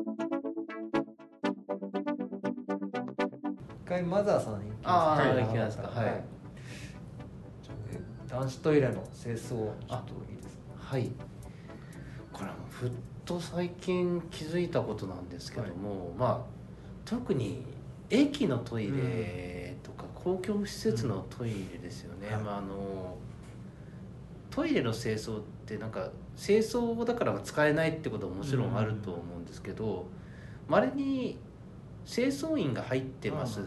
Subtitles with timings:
[0.00, 0.04] 一
[3.86, 5.88] 回マザーさんに行きあますー行きますか。
[5.88, 6.24] はい。
[8.28, 11.10] 男子トイレの清掃ちょっといいですかはい。
[12.32, 12.90] これはもうふっ
[13.24, 16.60] と最近気づいたことなんですけども、まあ
[17.04, 17.64] 特に
[18.08, 22.42] 駅のトイレとか公共施設のトイレですよね、はい。
[22.42, 23.16] まあ、あの
[24.50, 26.10] トイレの清掃ってなんか
[26.40, 30.06] 清掃だから使えないってことはもちろんあると思うんですけど
[30.66, 31.38] まれに
[32.06, 33.64] 清掃員が入ってますっ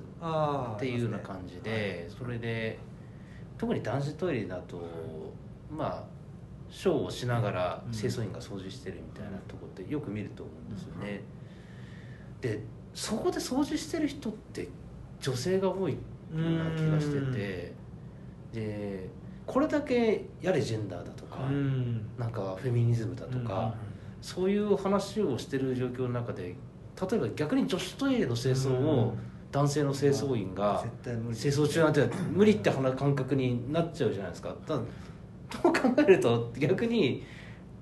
[0.80, 2.80] ていうような感じで、それで
[3.60, 4.82] 特に男子トイレだと
[5.72, 6.04] まあ
[6.72, 11.22] ショーをしながら清掃員が掃除してるみたいなとこってよく見ると思うんですよね、
[12.42, 12.64] で
[12.96, 14.68] そこで掃除してる人って
[15.22, 15.98] 女性が多いよ
[16.34, 17.74] うな気がしてて
[18.52, 19.10] で
[19.46, 22.06] これだけやれジェンダーだとか、うん。
[22.18, 23.76] なんかフェミニズムだとか、
[24.22, 29.16] そういう話をしてる状況の中で例えば逆に女子トイレの清掃を
[29.52, 34.56] 男性の清掃員が清掃中なんて無理って話感覚になっちゃうじゃないですか。
[34.66, 34.82] ただ
[35.50, 37.24] と考えると逆に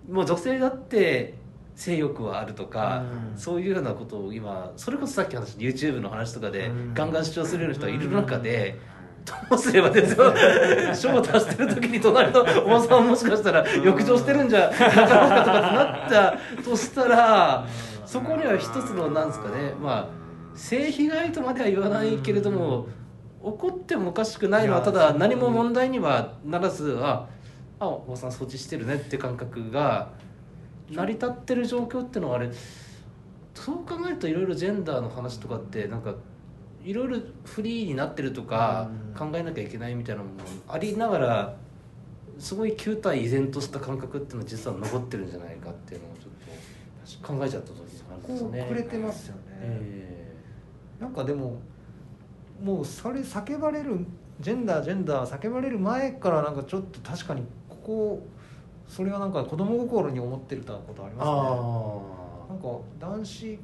[0.09, 1.35] もう女性だって
[1.75, 3.37] 性欲はあるとか、うん。
[3.37, 6.93] そういうようなことを今それこそさっき話した YouTube の話とかでうん。
[6.93, 8.79] ガンガン主張するような人がいる中で、
[9.25, 10.33] どうすればですよ。
[10.93, 17.65] 賞を出してる時に隣のおばさんもしかしたら浴場してるんじゃなかろうかとかってなったとしたら
[18.05, 19.73] そこには一つのなんですかね。
[19.81, 20.21] まあ
[20.55, 22.87] 性被害とまでは言わないけれども
[23.43, 27.27] 起こってもおかしくないのはただ何も問題にはならずあ
[27.79, 30.09] あおばさん掃除してるねって感覚が
[30.89, 32.51] 成り立ってる状況ってのはあれ
[33.55, 36.13] そう考えるといろいろジェンダーの話とかってなんか
[36.83, 39.31] いろいろフリーになってるとかうん。
[39.31, 41.55] 考えなきゃいけないみたいなものもありながら
[42.39, 47.83] すごい旧態依然とした感覚っていうのは実は残ってるんじゃないかっていうのをちょっと考えちゃった時が
[48.15, 48.61] あるんですね。
[48.63, 50.35] 遅れてますよね、え
[50.99, 51.59] なんかでも
[52.63, 54.05] もうそれ叫ばれる
[54.39, 58.27] ジェンダージェンダー叫ばれる前からなんかちょっと確かにここ
[58.87, 61.35] それはなんか子供心に思ってたことありー、ますね。
[61.35, 63.59] あなんか男子っ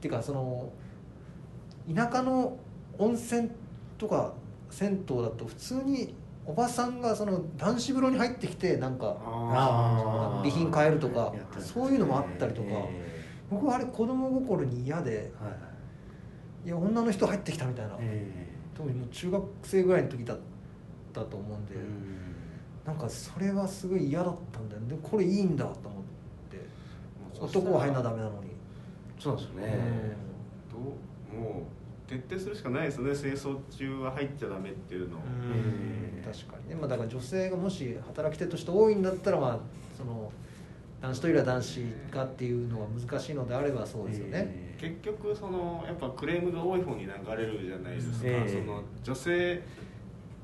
[0.00, 0.70] ていうかその
[1.94, 2.56] 田舎の
[2.98, 3.50] 温泉
[3.96, 4.32] とか
[4.70, 9.16] 銭湯だと普通におばさんがその男子風呂に入ってきてなんか
[10.42, 15.30] 備品変えるとかそういうのもあったりとか、え僕はあれ子供心に嫌で
[16.64, 16.70] いい。
[16.70, 20.38] や女の人入ってきたみたいな、え特にもう中学生ぐらいの時だっ
[21.12, 21.74] たと思うんで、
[22.84, 24.82] なんかそれはすごい嫌だったんだよ。
[24.88, 26.02] でこれいいんだと思っ
[26.50, 26.66] て。
[27.40, 28.50] 男は入んなダメなのに、
[29.18, 29.78] そうですよね、
[30.72, 30.82] どう
[31.32, 31.66] も
[32.06, 35.16] う徹底するしかないですよね清掃中は入っちゃダメっていうの。
[35.16, 35.20] を、
[35.54, 39.58] えー確かにね、まあ、だから女性がもし働き手として多いんだったらまあ
[39.96, 40.30] その
[41.00, 41.80] 男子トイレは男子
[42.10, 49.60] がっていうのが難しいのであればそうですよね、えー結局そのやっぱクレームが多い方に流れるじゃないですか、ええその女性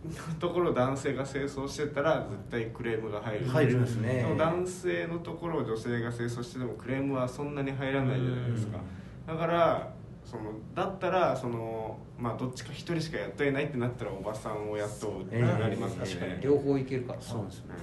[0.05, 3.47] のところ男性が清掃してたら絶対クレームが入る。
[3.47, 4.15] 入りますね。
[4.15, 8.79] でも男性のところを女性が清掃しててもクレームはそんなに入らないじゃないですか。
[9.27, 9.94] だから
[10.25, 17.75] そのだったらそのまあどっちか一人しかやっていないってなったらおばさんを雇うってなりますしね、ええ両方いけるからそうですね。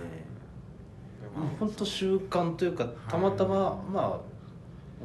[1.21, 4.31] でももう本当習慣というかたまたま、まあ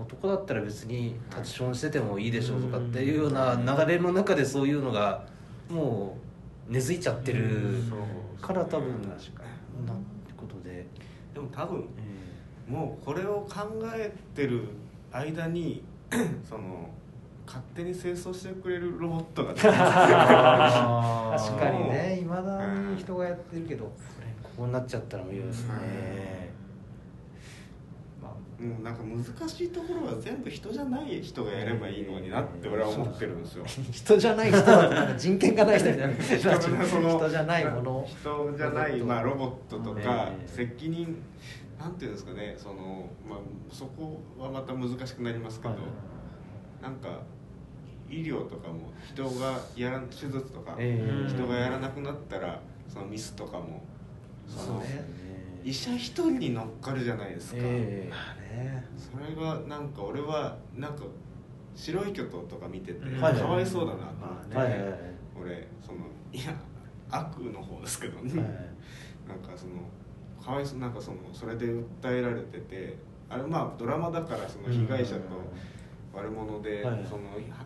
[0.00, 5.24] 男だったら別にタッチションしててもいいでしょうとかっていうような流れの中でそういうのが
[5.70, 6.18] も
[6.68, 7.82] う根付いちゃってる
[8.40, 10.86] から多分なってことで、
[11.32, 14.64] でも多分えもうこれを考えてる
[15.12, 15.82] 間に
[16.48, 16.90] その
[17.46, 19.68] 勝手に清掃してくれるロボットが 確
[21.58, 26.52] かにねいまだに人がやってるけど、これこうなっちゃったらもう嫌ですね、
[28.20, 33.64] まあうん、なんか難しいところは全部人じゃない人がやればいいのになって俺は思ってるんですよ。
[33.92, 36.08] 人じゃない人はなんか人権がない人みたい。
[36.08, 37.16] な人がその。
[37.16, 38.04] 人じゃないもの。
[38.08, 40.00] 人じゃない、まあ、ロボットとか
[40.32, 41.16] ええ責任
[41.78, 43.38] なんていうんですかねその、まあ、
[43.70, 46.82] そこはまた難しくなりますけど、はい。
[46.82, 47.20] なんか
[48.08, 51.28] 医療とかも人がやら手術とか、ええ。
[51.28, 53.82] 人がやらなくなったらそのミスとかも
[54.46, 54.82] そ
[55.64, 58.10] 医者一人に乗っかるじゃないですか、ええ。
[58.10, 61.02] まあねそれがなんか俺はなんか
[61.74, 63.20] 白い巨頭とか見ててうん。
[63.20, 64.56] かわいそうだなと思って、
[65.40, 65.98] 俺その
[66.32, 66.54] いや
[67.10, 68.50] 悪の方ですけどね、はい
[69.28, 69.72] なんかその
[70.42, 72.96] かわいそうなんかそのそれで訴えられてて
[73.28, 75.20] あれまあドラマだからその被害者と
[76.16, 77.04] 悪者で、はい。
[77.08, 77.22] その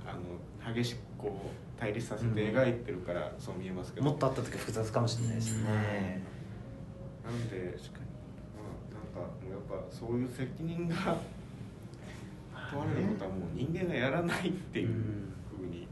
[0.06, 6.22] あの激しくこう対立させて描いてるからそう見えますけど、もっとあった時は複雑かもしれないですね、
[7.24, 8.00] なんで確か
[8.54, 10.94] まあなんかやっぱそういう責任が
[12.70, 15.88] 問われるこことはもう人間がやらないっていうふうに、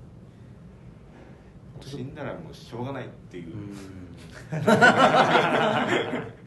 [1.81, 3.55] 死んだらもうしょうがないっていう、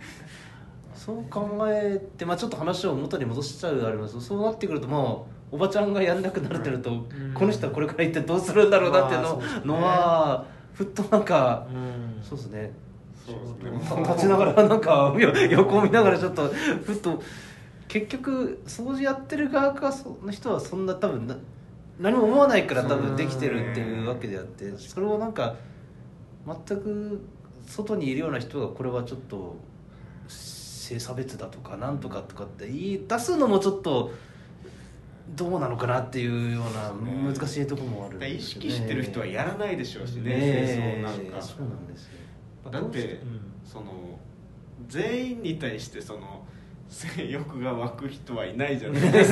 [0.94, 7.06] そう考えて、まあ、ちょっと話を元に戻しちゃうあれますそうなってくるともうおばちゃんがやんなくなるってなると、ん。
[7.34, 12.24] この人はこれから一体どうするんだろうなっていうの,、のはふっとなんか、うん。
[12.24, 12.74] そうですね。
[13.28, 16.48] 立ちながらなんかよ 横を見ながらちょっと
[16.86, 17.22] ふっと
[17.88, 21.38] 結局掃除やってる側かその人はそんな多分な
[22.00, 25.56] 何も思わないから多分できてるっていうわけであってそれをなんか
[26.48, 27.22] 全く
[27.68, 29.56] 外にいるような人がこれはちょっと
[30.28, 34.12] 性差別だとかなんとかとかって言い出すのもちょっと
[35.36, 36.92] どうなのかなっていうような
[37.34, 41.42] 難しいところもあるんだから意識してる人はやらないでしょうしね、ね清掃なんか。
[41.42, 42.12] そうなんですよ。
[42.72, 43.86] だって、うんその
[44.90, 46.44] 全員に対してその
[46.90, 49.32] 性欲が湧く人はいないじゃないです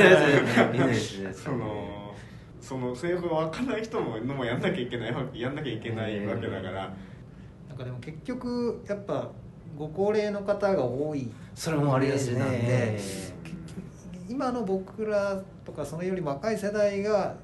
[0.55, 0.71] か。
[0.73, 1.33] いないですね。
[1.33, 2.15] その
[2.61, 6.93] その性欲が湧かない人ものもやんなきゃいけないわけやんなきゃいけないわけだから、
[7.67, 9.29] なんかでも結局やっぱ
[9.77, 11.29] ご高齢の方が多い。
[11.53, 12.99] それもありますねイメージなんで
[14.29, 17.35] 今の僕らとかそのより若い世代が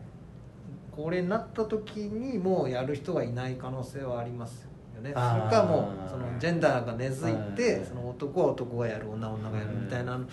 [0.95, 5.09] 高齢になった時にもうやる人がいない可能性はありますよね。
[5.09, 7.85] それかもうそのジェンダーが根付いてはい。
[7.85, 10.25] その男は男がやる女は女がやるみたいなの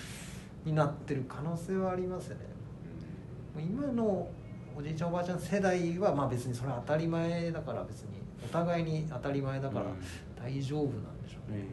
[0.65, 2.45] になってる可能性はありますよね。
[3.55, 4.29] もう今の
[4.77, 8.09] おじいちゃんおばあちゃん世代はまあ別にそれは当たり前だから別に
[8.45, 9.87] お互いに当たり前だから
[10.43, 11.65] 大丈夫なんでしょうね、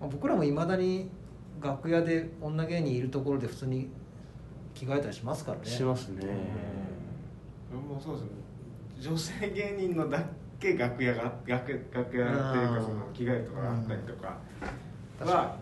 [0.00, 1.10] まあ僕らもいまだに
[1.62, 3.88] 楽屋で女芸人いるところで普通に
[4.74, 5.64] 着替えたりしますからね。
[5.64, 6.24] しますね。
[7.72, 8.30] もうそうですね。
[9.00, 10.22] 女性芸人のだ
[10.58, 14.36] け楽屋が楽楽屋っていうかその着替えとかあったりとか。
[15.18, 15.56] 確は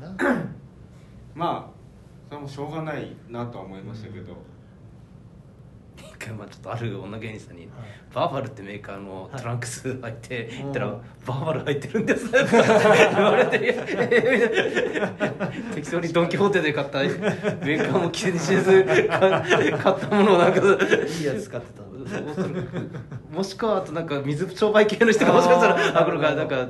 [1.35, 1.81] まあ
[2.29, 4.35] それもしょうがないなとは思いましたけど、
[6.21, 7.71] ちょっとある女芸人さんにはい
[8.15, 12.39] 「バーバルってメーカーのトランクス履いてはい行ったらうん「バーバル履いてるんです」っ て
[13.15, 13.59] 言われて
[15.75, 21.83] 適当にドン・キホーテで買ったメーカーも気にしずか買ったものをなんかいいやつ使ってた
[23.37, 26.69] もしくはあとなんか水商売系の人がもしかしたらあこれがなんか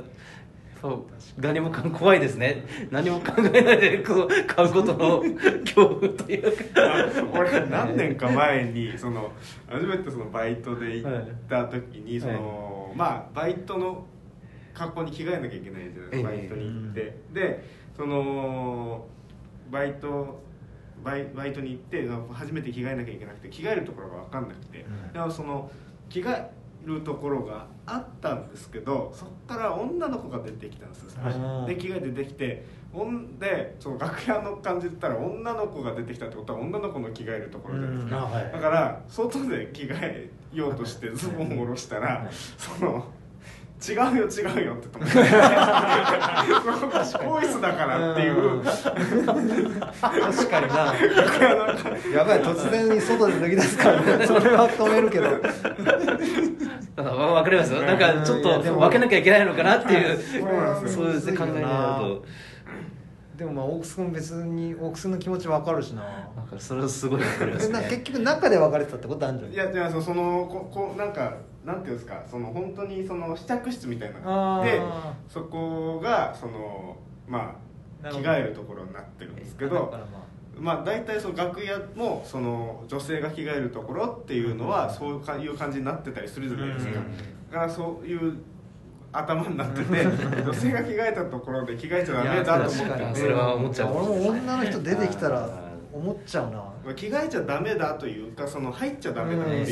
[0.81, 1.03] そう。
[1.37, 2.65] 何もかん怖いですね。
[2.89, 5.21] 何も考えないでこう買うことの
[5.61, 6.81] 恐怖というか。
[6.81, 7.05] あ
[7.39, 9.31] 俺何年か前にその
[9.67, 11.11] 初めてそのバイトで行っ
[11.47, 14.05] た時にその、まあバイトの
[14.73, 16.37] 格好に着替えなきゃいけないじゃないですか、ええ。
[16.39, 17.63] バイトに行って、で
[17.95, 19.05] その
[19.69, 20.41] バイト
[21.03, 24.85] バイバイトに行って初めて着替えなきゃいけなくて着替えるところが分かんなくて、
[25.15, 25.31] うん。
[25.31, 25.69] その
[26.09, 26.49] 着替え
[26.85, 31.05] るところがあったんですけどそこから女の子が出てきたんです
[31.67, 38.51] で着替えて出てきてほんでその楽屋の感じで言ったら女の子が出てきたってことは女の子の着替えるところじゃないですか、はい。
[38.51, 43.05] だから外で着替えようとしてズボンを下ろしたら、その
[43.81, 45.01] 違うよ違うよって言っても。
[46.71, 48.61] ここボイスだからっていう。
[48.63, 48.77] 確
[50.49, 50.93] かにな。
[52.13, 54.25] やばい突然に外で脱ぎ出すからね。
[54.27, 55.29] それは止めるけど。
[55.31, 57.03] だ
[57.43, 57.81] かりますよ。
[57.81, 60.19] なんかちょっと分けなきゃいけないのかなっていう。
[60.87, 62.25] そうですね考えになると。
[63.37, 66.03] でもまあ大楠君別に大楠の気持ちわかるしな。
[66.59, 69.75] それはすごい分かりますえな結ね局中で別れてたってことあるんじゃんい？
[69.75, 71.33] やじゃそのここなんか
[71.65, 77.55] なんていうんですかその本当にその試着室みたいなのがあってあそこがそのま
[78.03, 79.93] あ着替えるところになってるんですけど
[80.59, 86.99] ままあ大体その楽屋もその女性が着替えるところっていうのはそういう感じになってたりするじゃないですか。
[86.99, 87.51] うん。
[87.51, 88.37] だからそういう
[89.13, 90.05] 頭になってて
[90.43, 93.19] 女性が着替えたところで着替えちゃダメだと思ってて。
[93.21, 93.93] それは思っちゃう。
[93.93, 95.51] 俺も女の人出てきたあらー
[95.93, 96.57] 思っちゃうな。
[96.57, 99.59] まあ着替えちゃダメだというかその入っちゃダメだってうん。
[99.59, 99.65] いう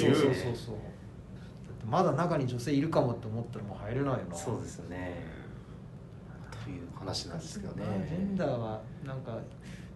[1.89, 4.35] まだ中に女性いるかもって思ったらもう入れないよな。
[4.35, 5.25] そうですよね。
[6.63, 7.83] という話なんですけどね。
[8.07, 9.37] ジェンダーはなんか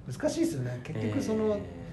[0.08, 0.82] 難しいですよね。
[0.84, 1.84] 結局その、え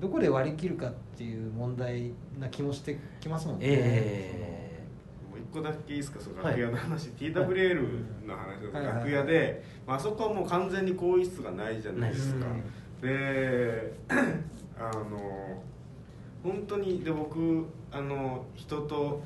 [0.00, 4.84] どこで割り切るかっていう問題な気もしてきますもんーね、え
[5.28, 6.60] もう一個だけいいですかそのはい。
[6.60, 12.46] 楽屋の話、TWL の話はいはい楽屋で、まああそこはもう完全に更衣室がないじゃないですか、
[13.02, 13.92] で
[14.78, 15.62] あの
[16.42, 19.22] 本当にで僕あの人と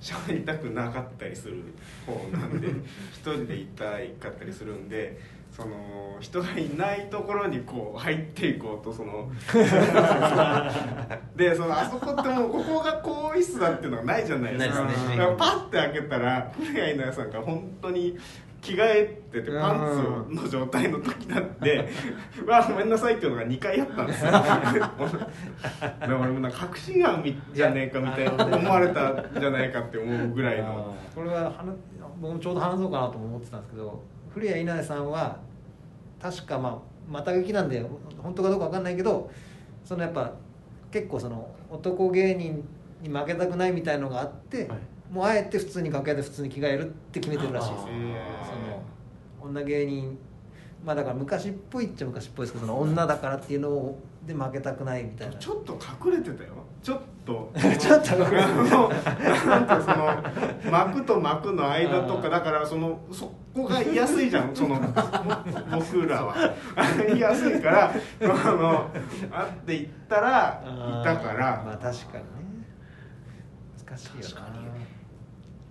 [0.00, 1.62] 喋りたくなかったりする
[2.06, 2.68] 方なんで
[3.12, 5.18] 一人でいたいかったりするんで
[5.50, 9.30] その人がいないところにこう入っていこうとその
[11.34, 14.86] でそのあそこってもうここが更衣室だっていうのがないじゃないですか。
[14.86, 15.16] ですね。
[15.38, 18.18] パッて開けたら古谷稲荷さんが本当に
[18.66, 21.88] 着替えててパンツの状態の時だって
[22.44, 24.32] 「うわごめんなさい」っていうのが2回あったんですよ。
[24.32, 24.90] だか
[26.06, 30.94] ら俺もなんか確信犯じゃねえかみたいな思われたんじゃないかって思うぐらいの。
[31.14, 31.76] これは話
[32.20, 35.38] 僕もちょうど話そうかなとも思ってたんですけど古谷稲荷さんは
[36.20, 37.84] 確かまあまた劇なんで
[38.18, 39.30] 本当かどうか分かんないけど
[39.84, 40.32] そのやっぱ
[40.90, 42.64] 結構その男芸人
[43.02, 44.78] に負けたくないみたいのがあって、はい
[45.10, 47.84] もうあえて普通に楽屋で普通に着替えるって決めてるらしいです。
[47.84, 48.82] その
[49.40, 50.18] 女芸人
[50.84, 55.36] まあだから昔っぽいっちゃ昔っぽいですけどその女だからっていうのをで負けたくないみたいな。
[55.36, 56.50] ちょっと隠れてたよ。
[56.82, 57.52] ちょっと。
[57.56, 58.48] ちょっと隠れて
[59.40, 59.46] た。
[59.46, 64.80] なんてその幕と幕の間とかだからそのそこが言いやすいじゃんその
[65.70, 66.34] 僕らは。
[67.06, 68.90] 言いやすいからあの
[69.30, 71.62] 会っていったらいたから。
[71.64, 72.66] まあ確かにね。
[73.86, 74.22] 難しいよな。
[74.22, 74.95] 確かに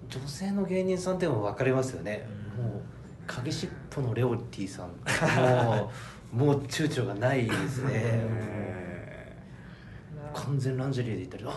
[0.09, 2.63] 女性の芸人さんでも分かりますよね、うん。
[2.65, 2.81] もう
[3.27, 4.89] 影しっぽのレオティさん。
[5.65, 5.91] も
[6.33, 7.91] うもう躊躇がないですね。
[7.93, 9.35] え
[10.33, 11.45] 完全ランジェリーで言ったり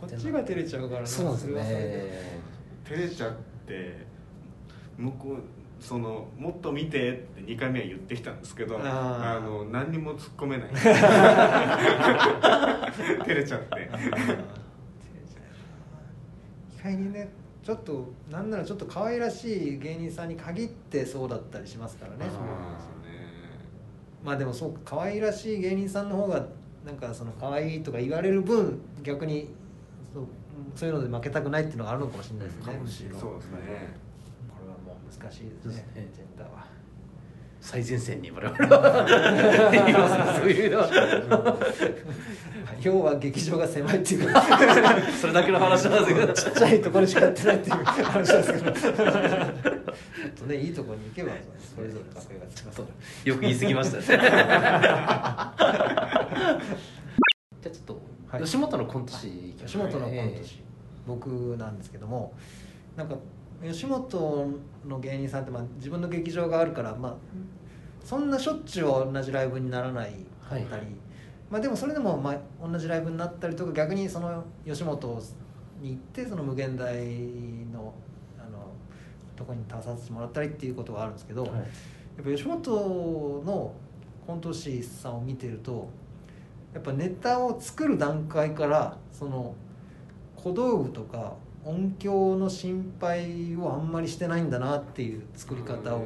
[0.00, 1.06] こっちが照れちゃうからな。
[1.06, 2.40] そうですね。
[2.84, 3.32] 照れちゃっ
[3.66, 4.06] て
[4.98, 10.68] 向こうそのもっと見てって2回目は言ってきたんですけどあの何にも突っ込めない。
[13.24, 13.66] 照れちゃって。
[13.90, 14.36] あー照れちゃ
[16.82, 16.90] うな。
[16.92, 17.28] 意外にね
[17.62, 22.18] ちょっとなんならちょっと可愛らしい芸人さんに限ってそうだったりしますからね。
[22.30, 23.30] そうなんですよね。
[24.22, 26.46] まあでもそうか可愛らしい芸人さんの方が
[26.84, 29.48] なんかその可愛いとか言われる分逆に
[30.12, 30.24] そう
[30.74, 32.64] そういうので負けたくないっていうのがあるのかもしれないですね。
[32.66, 33.18] かもしれない。
[33.20, 34.09] そうですね
[35.18, 36.08] 難しいですねですね。
[36.14, 36.66] ジェンダーは。
[37.60, 40.36] 最前線に我々は。
[40.40, 40.88] そういうのは。
[42.80, 44.40] 要は劇場が狭いっていうか。
[45.20, 46.32] それだけの話なんですけど。
[46.32, 48.72] ちっちゃいところしかやってないっていう話なんですけど。
[48.72, 48.94] ちょっ
[50.38, 51.32] とねいいところに行けば
[51.74, 52.80] それぞれがつきます。
[53.24, 54.04] よく言い過ぎましたね。
[54.04, 54.18] じゃ
[55.52, 55.54] あ
[57.62, 58.00] ちょっと、
[58.30, 58.42] はい。
[58.42, 60.62] 吉本のコント師行きましょう吉本のコント師、
[61.06, 62.32] 僕なんですけども
[62.96, 63.16] なんか
[63.62, 67.14] 吉本の芸人さんってまあ自分の劇場があるから、まあ、
[68.04, 70.82] そんなしょっちゅうは同じライブにならないかったり、はい
[71.50, 75.22] まあ、でもそれでもまあ同じライブになったりとか逆にその吉本
[75.80, 76.94] に行ってその無限大
[77.72, 77.92] の
[78.38, 78.72] あの
[79.36, 81.52] とこに出させてもらったりっていうことがあるんですけど、はい。
[81.52, 81.64] やっ
[82.24, 83.72] ぱ吉本の
[84.26, 85.88] コント師さんを見てると
[86.74, 89.54] やっぱネタを作る段階からその
[90.36, 96.04] 小道具とか音響の心配をあんまりしてないんだなっていう作り方を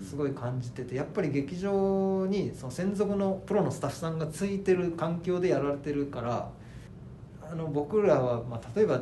[0.00, 6.50] すごい感じててやっぱり劇場にその専属のプロのスタッフさんがついてる環境でやられてるから
[7.50, 9.00] あの僕らは、まあ、例えば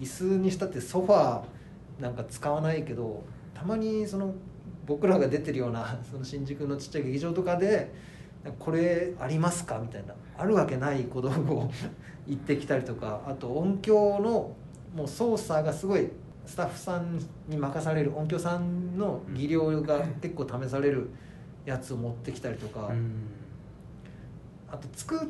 [0.00, 3.22] 椅子にしたってソファーなんか使わないけど
[3.54, 4.34] たまにその
[4.86, 7.92] 僕らが出てるようなその新宿のちっちゃい劇場とかで
[8.58, 11.70] 「これありますか?」みたいなあるわけない小道具を
[12.26, 14.56] 行ってきたりとかあと音響の
[14.94, 16.08] もう操作がすごい
[16.46, 17.18] スタッフさん
[17.48, 21.10] に任される音響さんの技量が結構試される
[21.64, 23.12] やつを持ってきたりとか、うん。
[24.70, 25.26] あと作っ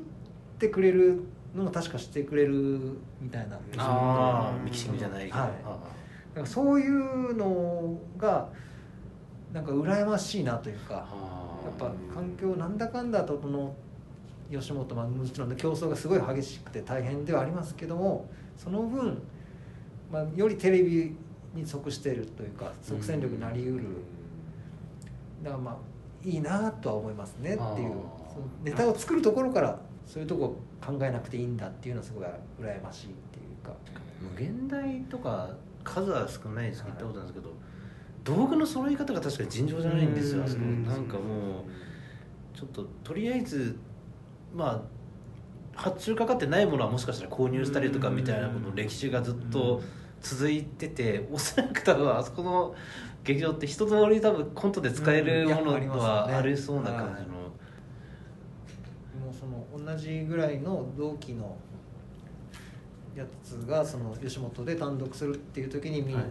[0.58, 1.22] てくれる
[1.54, 5.50] のも確かしてくれるみたいなああミキシングじゃないけど、はい。
[5.64, 5.78] あ
[6.34, 8.48] なんかそういうのが
[9.52, 13.74] なんか羨ましいなというかあやっぱ環境なんだかんだとこの
[14.50, 19.20] 吉本まあもちろんね競争がすごい激しくて大変ではありますけどもその分、
[20.10, 21.14] まあ、よりテレビ
[21.54, 23.84] に即しているというか即戦力になりうる。
[25.42, 27.92] だからまあいいなとは思いますねっていう。
[28.64, 32.24] ネタを作るところからそういうとこ考えなくていいんだっていうのはすごい
[32.60, 33.72] 羨ましいっていうか。
[34.20, 35.50] 無限大とか
[35.82, 37.54] 数は少ないですけど行ったことあるんですけど、
[38.36, 40.62] 道具の揃い方が確かに尋常じゃないんですよあそこ。
[40.62, 43.78] うんなんかもうちょっととりあえず
[44.54, 44.82] まあ
[45.74, 49.80] 発注かかってないものはもしかしたら購入したりとかみたいなことの歴史がずっと
[50.20, 52.74] 続いてておそらく多分あそこの
[53.24, 57.38] 劇場って一通り多分コントで使えるものはありそうな感じの、
[59.24, 61.56] もうその同じぐらいの同期の
[63.14, 66.24] やつがその吉本で単独するっていう時に見にはい。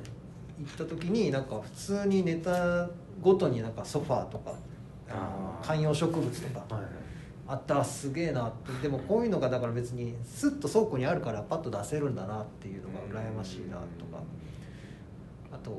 [0.60, 2.90] 行った時になんか普通にネタ
[3.22, 4.54] ごとになんかソファーとか
[5.64, 7.09] 観葉植物とかはい
[7.50, 8.72] あったらすげえなって。
[8.84, 14.22] でもこういうのがだから別にスッと倉庫にあるからパッと出せるんだなっていうのが羨ましいなとか。
[15.52, 15.72] あと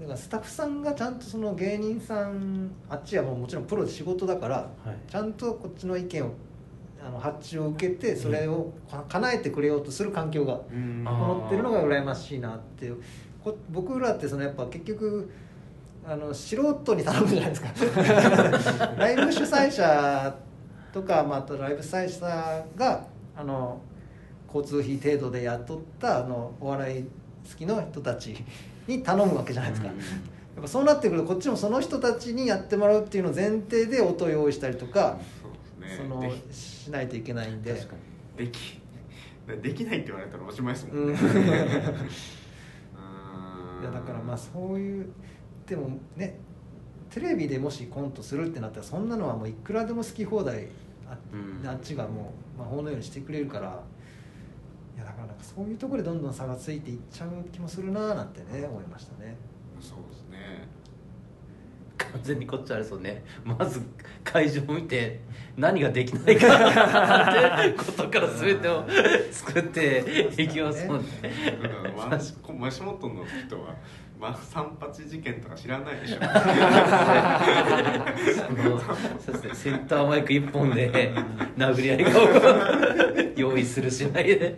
[0.00, 5.10] だからスタッフさんがちゃんとその芸人さんあっちはもうもちろんプロで仕事だからはい。
[5.10, 6.32] ちゃんとこっちの意見を
[7.04, 13.02] あの発注を受けてそれをか叶えてくれようとする環境が整ってるのが羨ましいなっていう。
[13.44, 15.28] こ僕らってそのやっぱ結局
[16.04, 17.68] あの素人に頼むじゃないですか。
[18.98, 20.36] ライブ主催者
[20.92, 23.06] とか、まあ、あとライブ主催者が
[23.36, 23.80] あの
[24.52, 27.08] 交通費程度で雇ったあのお笑い好
[27.56, 28.44] きの人たち
[28.86, 29.94] に頼むわけじゃないですか、うん
[30.54, 37.72] やっぱそうなってくるとこっちもその人たちにやってもらうっていうのを前提で音を用意したりとか、そうですそのしないといけないんで。
[37.72, 37.94] 確か
[38.38, 38.46] に。
[38.46, 38.82] でき。
[39.62, 41.08] できないって言われたらおしまいですもうん。
[41.08, 41.12] ん。
[41.14, 41.18] ね
[43.80, 45.06] いやだからまあそういう
[45.66, 46.38] でもね
[47.10, 50.68] テレビでもしコントするってなったらそんなのはもういくらでも好き放題
[51.08, 51.68] あ,、うん。
[51.68, 53.82] あっちがもう魔法のようにしてくれるから。
[54.94, 59.36] いやだからなんかそういうところでどんどん差がついていっちゃう気もするなーなんてね思いましたね。
[59.80, 60.31] そうですね
[62.12, 63.24] 完全にこっちあれそうね。
[63.44, 63.80] まず
[64.22, 65.20] 会場を見て
[65.56, 66.46] 何ができないか
[67.60, 68.84] ってことから全てを
[69.30, 71.06] 作っていきますもんね。
[72.58, 73.74] マシモトの人は、
[74.20, 76.16] まあ、三八事件とか知らないでしょ。
[79.30, 79.54] うですね。
[79.54, 81.12] センターマイク一本で
[81.56, 82.10] 殴り合いが
[83.36, 84.54] 用意するしないで。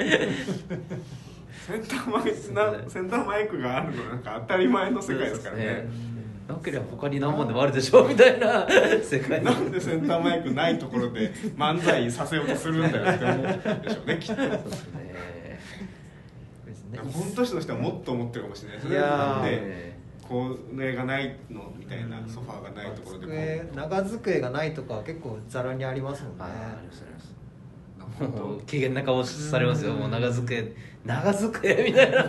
[1.66, 5.86] センターマイクなセンターマイクがあるのなんか当たり前の世界ですからね
[6.46, 8.66] なければ他に何本でもあるでしょみたいな
[9.02, 9.42] 世界。
[9.42, 13.46] なんでセンターマイクないところで漫才させようとするんだよって思う
[13.82, 14.50] でしょうねきっとそう
[16.66, 16.98] ですね。
[16.98, 18.78] 本当の人はもっと思ってるかもしれない。
[18.78, 19.94] ですねで
[20.28, 26.44] これがないのみたいなソファーがないところでこ机う長机がないとかは結構ざらにありますもんね。
[28.66, 29.92] 機嫌な顔されますよ。
[29.92, 30.72] もう長机
[31.04, 32.22] 長机みたいな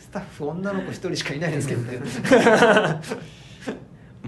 [0.00, 2.00] スタッフ女の子一人しかいないんですけどね。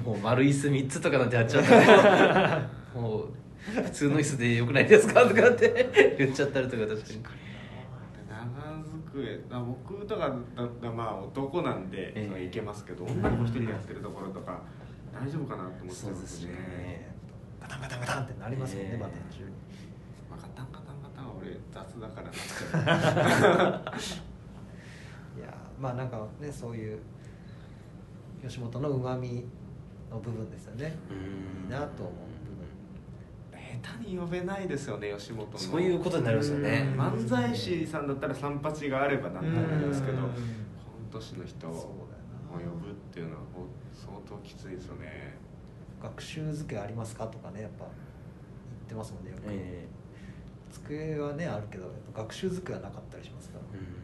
[0.05, 3.29] もう丸椅子3つとかなんてやっちゃったら もう
[3.83, 7.23] 普通の椅子でよくないですかとかって言っちゃったりとか確かに。
[8.29, 8.37] 長
[9.11, 10.21] 机あ僕とか
[10.57, 12.29] だったらまあ男なんで、ええ。
[12.29, 14.61] それいけますけど女の子一人でやってるところとか
[15.15, 17.15] 大丈夫かなって思っちゃいますね。
[17.61, 18.99] ガタンガタンガタンってなりますもんね、ええ。
[19.01, 19.51] バテン中に。
[20.31, 22.77] まあ、ガタンガタンガタンは俺雑だからなっちゃ
[23.79, 23.81] う。
[23.97, 24.03] い や
[25.83, 26.99] まあなんかねそういう
[28.41, 29.45] 吉本のうまみ
[30.09, 30.97] の部分ですよね。
[31.11, 31.65] うん。
[31.65, 32.33] いいなと思う
[33.83, 35.59] 下手に呼べないですよね吉本の。
[35.59, 36.89] そういうことになりますよね。
[36.93, 37.01] うん。
[37.01, 40.23] 漫才師さんだったら三八があればなんとも言いますけどうん。
[40.23, 40.31] 本
[41.11, 41.83] 年の人をそう
[42.55, 45.35] だよ呼なぶっていうのはほ相当きついですよね。
[46.01, 47.91] 学習机ありますかとかねやっぱ言
[48.87, 49.87] ってますもんねよく、え
[50.71, 53.65] 机はねあるけど学習机はなかったりしますから。
[53.75, 54.02] えうん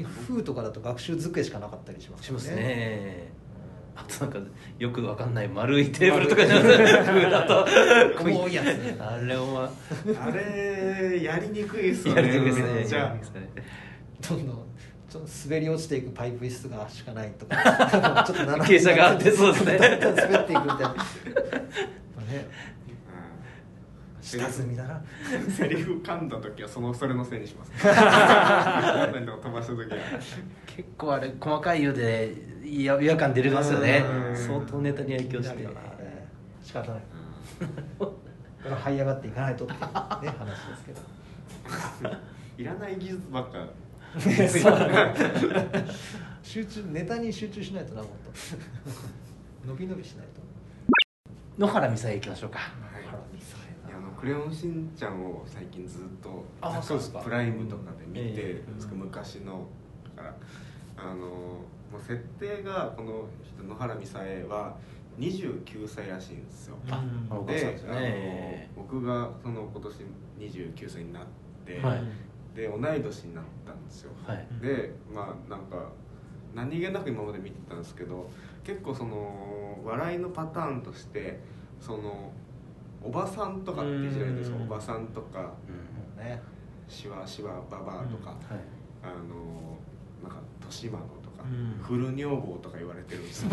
[0.00, 2.56] 風とかだと学習机しかなかったりしますしますね。
[2.56, 3.32] ね
[3.94, 7.66] あとなんかよくわかんない丸いテーブルとかじゃなくて風だと。
[8.18, 9.02] こういうやつ。
[9.02, 9.68] あれお前
[10.18, 12.72] あれやりにくいですよやねりにくいですね。
[12.72, 13.50] めっちゃやりにくいですね。
[14.28, 14.56] どんどん
[15.10, 18.24] ちょっと滑り落ちていくパイプ椅子がしかないとか。
[18.26, 19.78] ちょっと斜め傾斜があってそうですね。
[19.78, 20.94] だんだん滑っていくみたいな。
[22.32, 22.48] ね。
[22.81, 22.81] う
[24.22, 24.94] 下積みだな。
[24.94, 25.04] ん
[25.50, 27.72] セリフ噛んだ時はそのそれのせいにします。
[27.84, 29.96] 何でも飛ばした時は。
[30.66, 32.32] 結構あれ細かいようで
[32.64, 34.04] 違和感出れますよね。
[34.30, 34.36] うん。
[34.36, 35.68] 相当ネタに影響して。
[36.62, 37.02] 仕方ない。
[37.98, 38.14] こ
[38.64, 39.88] れは這い上がっていかないとっていうね
[40.38, 41.00] 話ですけど。
[42.58, 43.66] いらない技術ばっか。
[46.42, 48.30] 集中ネタに集中しないとなもっと。
[49.66, 50.42] 伸び伸びしないと。
[51.58, 52.64] 野原美沙へ行きましょうかは
[52.98, 57.18] い腹見さいやあのクレヨンしんちゃんを最近ずっとあそうですか。
[57.18, 59.66] プライムとかで見てえるんですけど、昔の
[60.14, 60.34] だから
[61.10, 61.58] あのも
[61.98, 64.76] う設定がこの人野原美沙恵は
[65.18, 66.76] 29歳らしいんですよ。
[67.48, 69.94] ですあのね僕がその今年
[70.38, 71.24] 29歳になっ
[71.66, 72.02] て、はい。
[72.54, 74.46] で同い年になったんですよ、はい。
[74.60, 75.88] でまあなんか
[76.54, 78.30] 何気なく今まで見てたんですけど
[78.62, 81.40] 結構その笑いのパターンとして
[81.80, 82.30] その
[83.04, 85.52] おばさんとかっていじられるんですおばさんとか。
[86.88, 88.38] しわしわばばあとか、はい。
[89.02, 89.78] あの
[90.22, 91.82] なんか年窓とか、うん。
[91.82, 93.48] フル女房とか言われてるんですよ。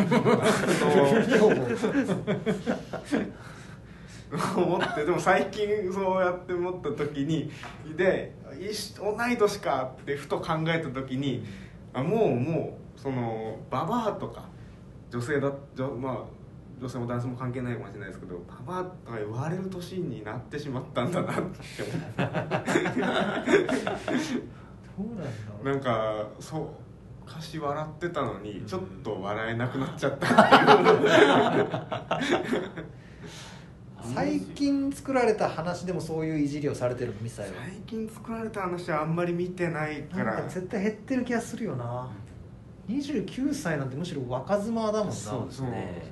[4.55, 7.51] 思ってでも最近そうやって思った時に
[7.97, 8.35] で
[8.99, 11.43] 同い年かってふと考えた時に
[11.93, 14.45] あもうもうそのババアとか
[15.09, 16.38] 女性だ女まあ
[16.79, 21.57] 女性も男性も関係ないかもしれないですけどババアとか言われる年になってしまったんだなって思って
[24.97, 25.65] どうなんだろう。
[25.65, 26.67] なんかそう
[27.25, 31.05] 昔笑ってたのにちょっと笑えなくなっちゃったって
[31.57, 31.67] いう。
[34.15, 42.09] 最近作られた話でもそういういじりをされてるミサイル最近作られた話はあんまり見てないかなんらか絶対減ってる気がするよな。
[42.87, 45.13] 29歳なんてむしろ若妻だもんな。
[45.13, 46.11] そうですね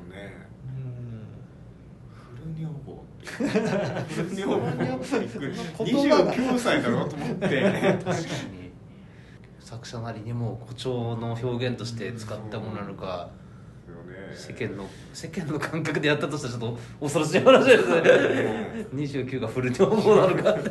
[2.57, 7.61] 女房フル女房びっくり言葉が29歳だろうと思って
[8.03, 8.71] 確かに
[9.59, 13.29] 作者なりにも誇張の表現として使ったものなのか
[14.33, 18.87] 世間の世間の感覚でやったとしたらちょっと恐ろしい話ですね。
[18.93, 20.51] 29がフル女房なのか。
[20.53, 20.69] って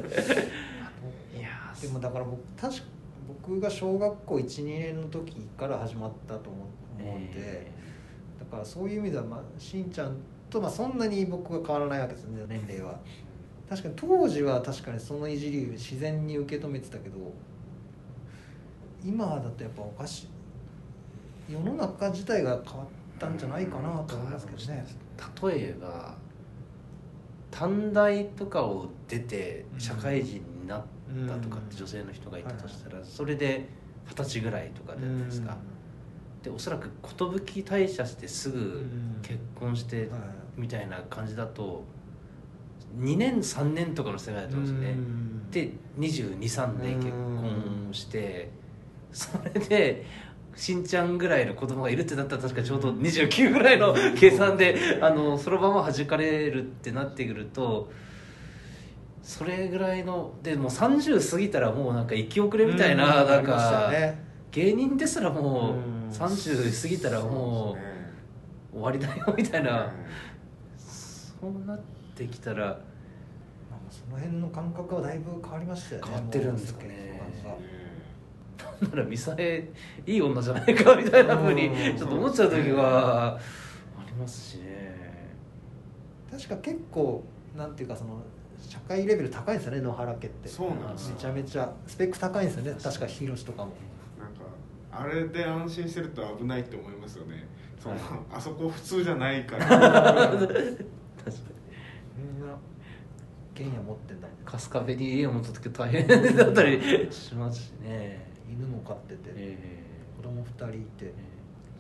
[1.38, 2.83] いやーでもだから僕確か
[3.27, 6.66] 僕が小学校12年の時から始まったと思
[6.99, 7.70] 思うんで、え。
[8.38, 10.16] だからそういう意味では、まあ、しんちゃん
[10.50, 12.98] と、まあ、そんなに僕は変わらないわけですね年齢は。
[13.68, 17.16] 確かに当時は確かにそのいじりを自然に受け止めてたけど
[19.04, 20.28] 今だとやっぱおかし
[21.48, 21.52] い。
[21.52, 22.87] 世の中自体が変わっ
[23.18, 24.85] たんじゃないかなと思いますけどね。
[25.42, 26.14] 例えば
[27.50, 30.82] 短大とかを出て社会人になっ
[31.28, 33.68] たとかって女性の人がいたとしたらそれで
[34.06, 35.56] 二十歳ぐらいとかじゃないですか？
[36.46, 37.24] でおそらく寿
[37.62, 38.87] 退社してすぐ
[39.20, 40.09] 結婚してはい。
[40.56, 41.85] みたいな感じだと
[42.98, 45.70] 2年3年とかの世界だと思うんですよね。
[45.70, 48.48] で223で結婚して
[49.12, 50.06] それで
[50.54, 57.90] しんちゃんぐらいの子供がいるってなったら確かちょうど29ぐらいの計算であのそろばんは弾かれるってなってくると
[59.20, 63.92] それぐらいのでもう30過ぎたらもうなんか生き遅れみたいななんか
[64.52, 65.92] 芸人ですらもうん。
[65.92, 67.77] う30過ぎたらも
[68.73, 69.92] う終わりだよみたいな。
[70.77, 71.81] そうなっ
[72.14, 72.66] てきたら。
[72.66, 72.77] まあ
[73.90, 77.21] その辺の感覚はだいぶ変わりましたよね変わってるんですかね。
[78.81, 79.69] なんならミサエ
[80.07, 81.97] いい女じゃないかみたいなふうにうん。
[81.97, 83.40] ちょっと思っちゃう時はあ
[84.07, 85.35] りますしね。
[86.31, 87.25] 確か結構
[87.57, 88.21] なんていうかその
[88.61, 90.49] 社会レベル高いんですよね野原家って。
[90.49, 91.14] そうなんですよ。
[91.14, 93.73] めちゃめちゃスペック高いんですよね確かヒロシとかも
[94.98, 97.46] あれで安心してると危ないって思いますよね。
[97.78, 98.02] そのはい。
[98.35, 99.66] あそこ普通じゃないから。
[99.68, 99.78] 確
[100.48, 100.76] かに。
[102.16, 102.56] みんな
[103.54, 106.06] 剣や持ってんだもん春日部に家を持った時大変
[106.37, 108.30] だったりしますしね。
[108.48, 109.82] 犬も飼ってて、え
[110.16, 111.12] 子供二人いて、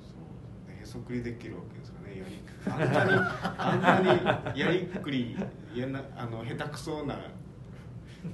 [0.00, 0.72] そう。
[0.72, 3.20] へそくりできるわけですよねやりあんなに
[3.58, 5.36] あんなにやりっくり
[5.74, 7.18] やなあの下手くそな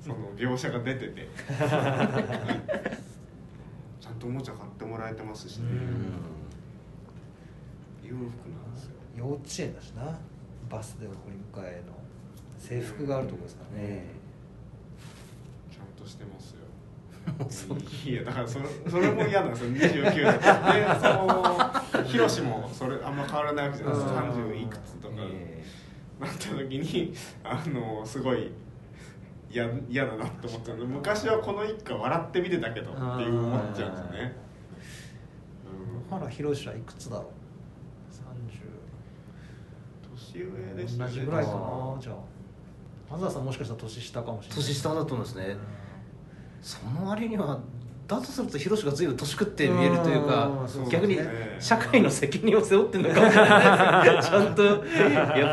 [0.01, 1.29] その描写が出てて
[4.23, 5.65] とおもちゃ買ってもらえてますしね。
[5.65, 5.81] うん。
[8.09, 8.23] 裕福な
[8.69, 8.93] んですよ。
[9.19, 10.17] 幼稚園だしな。
[10.71, 11.93] バスで送り迎えの。
[12.57, 14.07] 制服があるところですからね、え
[15.73, 16.59] ちゃんとしてますよ。
[18.07, 19.71] いやだからそれそれも嫌なんですよ。
[19.71, 20.21] 29でで
[21.01, 21.73] その
[22.05, 24.23] ヒロシもそれあんま変わらないわけじゃないですか。
[24.23, 24.31] うん。
[24.51, 25.65] 30いくつとかえ。
[26.21, 28.53] なった時にあのすごい
[29.53, 30.87] 嫌嫌だなって思ったの。
[30.87, 34.37] 昔はこの一家笑って見てたけどっていう思っちゃうんですよね。
[36.11, 37.27] 野原ひろしはいくつだろう？
[40.17, 41.07] 年上でし30たね。
[41.07, 41.61] 同じぐらいかあな。
[41.61, 42.15] ーじゃあ。
[43.13, 44.57] 松田さんもしかしたら年下かもしれない。
[44.57, 45.57] 年下だと思うんですね。
[46.63, 47.61] その割には
[48.07, 50.69] だとするとヒロシが随分年食って見えるというかうん。
[50.69, 51.19] そう逆に
[51.59, 54.17] 社会の責任を背負ってるのかもしれない。
[54.17, 54.77] で すちゃんとや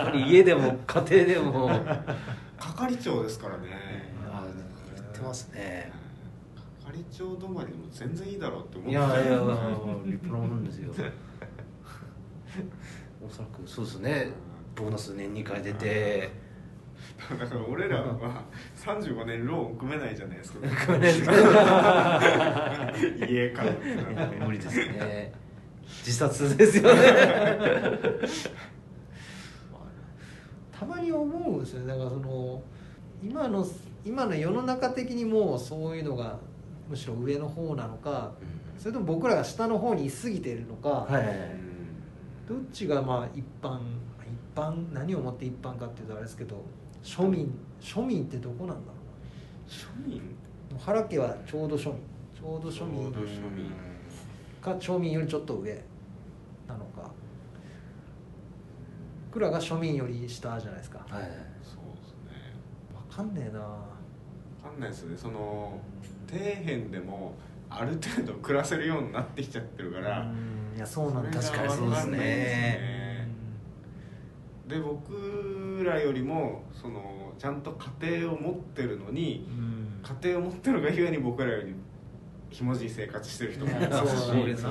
[0.04, 1.70] っぱり家でも家庭でも。
[2.58, 3.89] 係長ですからね
[5.20, 5.92] ってますね。
[6.86, 9.34] 係長止まりでも全然いいだろうって思っいちゃうやいや
[10.06, 10.92] 立派なもんですよ。
[13.22, 14.32] おそらくそうですね。
[14.76, 16.32] ボーナス年2回出て
[17.30, 18.44] だから俺らは
[18.76, 20.60] 35年ローン組めないじゃないですか。
[20.60, 21.26] 組めないで
[23.28, 23.32] す。
[23.34, 23.72] 家から
[24.46, 25.34] 無理ですね。
[25.86, 27.02] 自殺ですよね。
[30.72, 31.88] たまに思うんですよね。
[31.88, 32.64] だからその
[33.22, 33.66] 今の
[34.06, 36.38] 今の世の中的にもうそういうのが
[36.90, 38.32] むしろ上の方なのか
[38.78, 41.70] それとも僕らが下の方にいすぎているのか、はい
[42.48, 43.78] どっちがまあ一般
[44.24, 46.66] 一般何をもって一般かっていうとあれですけど
[47.04, 48.98] 庶民庶民ってどこなんだろ
[49.68, 50.20] 庶民？
[50.80, 52.00] 原家はちょうど庶民。
[52.36, 53.04] ちょうど庶民。
[53.04, 53.72] ちょうど庶民。
[54.62, 55.74] か町民よりちょっと上。
[56.68, 57.12] なのか。
[59.30, 61.06] 僕らが庶民より下じゃないですか。
[61.08, 61.32] はい
[63.20, 63.60] かんねえな。
[63.60, 65.18] 分かんないですよね。
[65.18, 65.80] その
[66.28, 67.34] 底辺でも
[67.70, 70.22] ある程度暮らせるようになってきちゃってるから。
[70.22, 73.28] うんいやそうなん確かにそうですね。
[74.68, 79.80] で僕らよりもそのちゃんと家庭を持ってるのにうん。
[80.02, 81.76] 家庭を持ってるがゆえに僕らより
[82.50, 84.28] ひもじい生活してる人も いますし。
[84.28, 84.70] そうですね。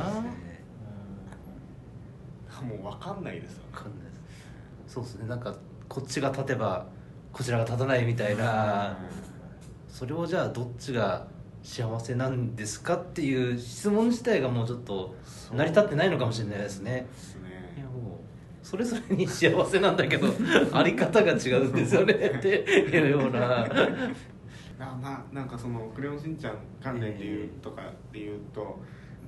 [2.63, 4.11] うもう分かんないですよわかんないで
[4.89, 4.95] す。
[4.95, 5.29] そうですね。
[5.29, 5.55] なんか
[5.89, 6.87] こっちが立てば
[7.39, 8.99] こちらが立たないみたいな。
[9.89, 11.29] それをじゃあどっちが
[11.63, 15.15] 幸せなんですかっていう質問自体がもうちょっと
[15.53, 17.07] 成り立ってないのかもしれないですね。
[17.09, 20.27] ですいねやもうそれぞれに幸せなんだけど
[20.77, 23.69] あり方が違うんですよねっていうような。
[24.77, 28.81] なななんかその「クレヨンしんちゃん」関連で言うとかで言うと、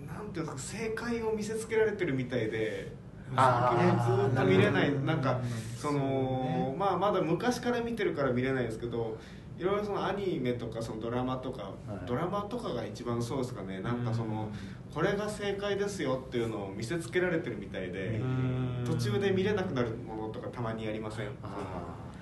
[0.04, 2.92] なんていうんですか正解を見せつけられてるみたいで
[3.30, 9.16] ずっと見れないなんかうんそのまあまだ昔から見てるから見れないですけど
[9.58, 11.70] いろいろそのアニメとかそのドラマとか、
[12.04, 12.08] い。
[12.08, 13.80] ドラマとかが一番そうですかね。
[13.80, 14.48] なんかその
[14.94, 18.84] これが正解ですよっていうのを見せつけられてるみたいでうん。
[18.86, 21.26] 途中で見れなくなるものとかたまにありません？
[21.26, 21.48] ああ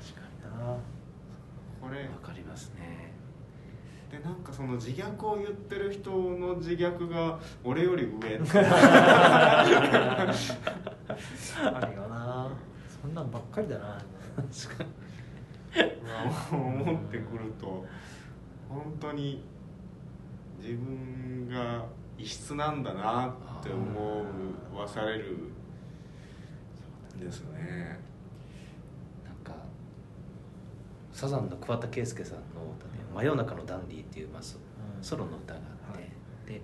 [0.03, 0.77] 確かにな。
[1.81, 2.03] これ。
[2.03, 2.98] わかりますね
[4.19, 8.39] でなんかその自虐を言ってる人の自虐が俺より上。
[8.39, 9.65] あ
[11.87, 12.51] るよな。
[13.01, 14.03] そんなんばっかりだな。
[14.37, 14.91] 確かに。
[16.51, 17.87] 思ってくると
[18.69, 19.45] 本当に
[20.61, 21.85] 自分が
[22.17, 24.25] 異質なんだなって思
[24.77, 25.37] わされる。
[27.17, 27.99] んですね。
[29.25, 29.53] なんか
[31.13, 34.43] サザンの桑田佳祐さんの歌で「真夜中のダンディ」っていう、まあ、
[35.03, 36.61] ソロの歌があって、はい。
[36.61, 36.63] で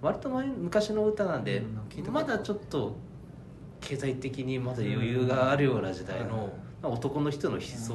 [0.00, 1.62] 割と前昔の歌なんで、
[2.10, 2.96] まだちょっと
[3.80, 6.28] 経済的にまだ余裕があるような時代うん。
[6.28, 7.94] の、まあ男の人の悲壮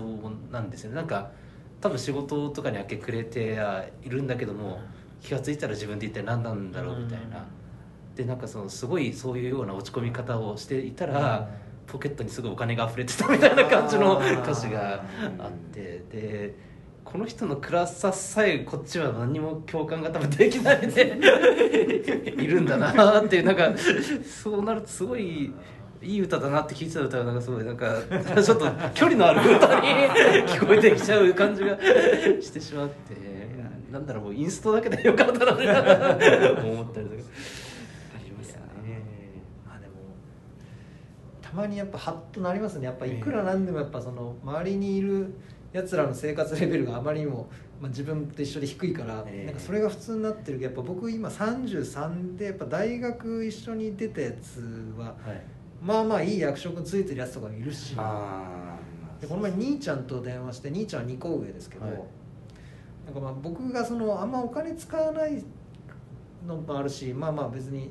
[0.52, 0.98] なんですよね。
[0.98, 1.32] なんか
[1.80, 4.80] 多分仕事とかに明け暮れてはいるんだけども
[5.22, 7.46] 気が付いたら自分で一体何なんだろうみたいな、
[8.16, 11.50] でなんかそのすごいそういうような落ち込み方をしていたら、
[11.88, 15.04] ポケットにすごいお金が溢れてたみたいな感じの歌詞が
[15.40, 16.56] あってで
[17.04, 21.18] この人の暗ささえこっちは何も共感が多分できないで
[22.38, 23.74] いるんだなっていうなんか
[24.24, 25.54] そうなるとすごい
[26.02, 27.96] いい歌だなって聴いてた歌がなんかすごいなんか
[28.44, 29.88] ちょっと距離のある歌に
[30.48, 31.78] 聞こえてきちゃう感じが
[32.42, 33.16] してしまって
[33.92, 35.64] なんだろうもうインストだけでよかったなって
[36.62, 37.24] 思ったりとか。
[38.16, 38.60] ありますね。
[39.68, 39.94] まあでも
[41.44, 42.86] たまにやっぱハッとなりますね。
[42.86, 45.36] やっぱいくらなんでもやっぱその周りにいる
[45.74, 47.50] やつらの生活レベルがあまりにも、
[47.82, 49.46] まあ、自分と一緒で低いから、ええ。
[49.48, 55.42] なんかそれが普通になってるけどやっぱ僕今33でやっぱ大学一緒に出たやつははい。
[55.82, 58.78] まあまあいい役職ついてるやつとかもいるしあ
[59.20, 61.94] でこの前兄ちゃんと電話して兄ちゃんは2個上ですけど、はい。
[63.06, 65.44] なんかまあ僕がそのあんまお金使わない
[66.48, 67.90] のもあるしまあまあ別に、まあ、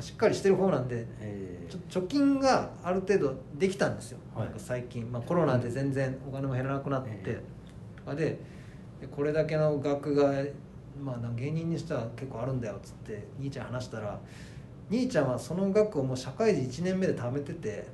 [0.00, 4.44] しっかりしてる方なんでえちょ貯金がある程度できたんですよ、はい。
[4.46, 7.42] なんか最近、まあ、コロナで全然お金も減らなくなって、え
[7.96, 8.38] とかで
[9.00, 10.32] でこれだけの額が、
[11.02, 14.20] まあ、芸人にしては結構あるんだよっつって兄ちゃん話したら
[14.88, 17.66] 兄ちゃんはその額をもう社会人1年目で貯めてて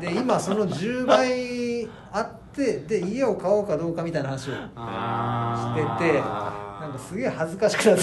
[0.00, 8.02] でで今その10倍あってで家を買おうかどうかみたいな話をあしててなんかすげえ恥ずかしくなって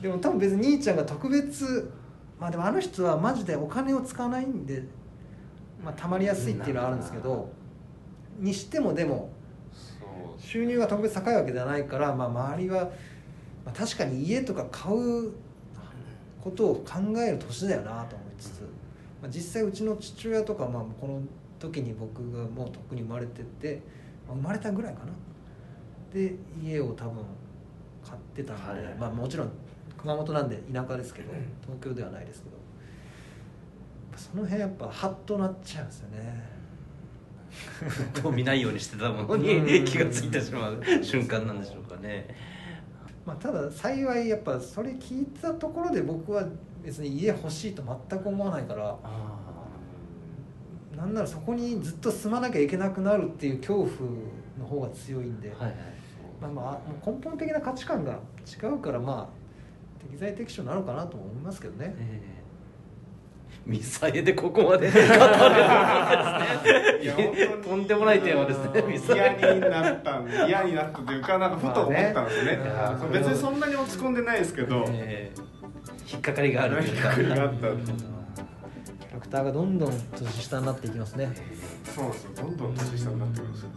[0.00, 1.92] でも多分別に兄ちゃんが特別
[2.38, 4.82] まあでもあの人はマジでお金を使わないんで、
[5.84, 7.52] まあ、たまりやすいっていうのはあるんですけど
[8.38, 9.30] にしてもでも
[10.38, 12.84] 収入が特別高いわけではないから、まあ、周りは、
[13.64, 15.32] まあ、確かに家とか買う
[16.42, 18.60] ことを考える年だよなと思いつつ、
[19.20, 21.20] まあ、実際うちの父親とか、まあ、この
[21.58, 23.82] 時に僕がもうとっくに生まれてて、
[24.26, 25.12] まあ生まれたぐらいかな。
[26.12, 26.34] で
[26.64, 27.22] 家を多分
[28.02, 28.94] 買ってたので、はい。
[28.98, 29.50] まあ、もちろん
[30.00, 31.32] 熊本なんで田舎ですけど
[31.62, 32.56] 東京ではないですけど
[34.16, 36.60] その辺やっぱハッとなっちゃうんですよね。
[38.22, 42.28] どう見ないようにしてたもの うんに気がついてしまう瞬間なんでしょうかね。
[43.26, 46.44] まあ、ただ幸いやっぱそれ聞いたところで僕は
[46.82, 49.40] 別に家欲しいと全く思わないからあ
[50.96, 53.88] なんならそこにずっと住まなきゃいけなくなるっていう恐怖
[54.58, 55.80] の方が強いんで、あ、はいはい。
[56.40, 59.39] まあ、まあ根本的な価値観が違うからまあ
[60.10, 61.94] 適材適所なのかなとも思いますけどね。
[61.98, 62.40] ええ。
[63.66, 65.06] ミサエでここまで語れる
[67.62, 75.40] とんでもないテーマですねミサエ嫌になったん嫌になったというかなんかふと思ったんですね,、まあね別にそんなに落ち込んでないですけど、ええ。
[76.10, 77.08] 引っかかりがあるというか。
[77.08, 81.28] 引っかかりがあったキャラクターがどんどん年下になっていきますね。
[81.84, 82.30] そうなんですよ。
[82.36, 83.68] どんどん年下になってくるんですよ